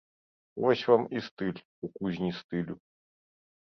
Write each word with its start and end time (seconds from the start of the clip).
Вось 0.65 0.85
вам 0.93 1.03
і 1.19 1.23
стыль 1.27 1.61
у 1.61 1.87
кузні 1.99 2.35
стылю! 2.43 2.73